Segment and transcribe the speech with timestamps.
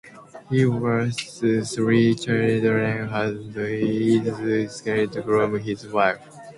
[0.49, 1.15] He has
[1.75, 6.25] three children, and is separated from his wife.